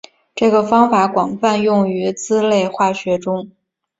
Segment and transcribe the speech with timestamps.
[0.33, 3.51] 这个方法广泛用于甾类化学中。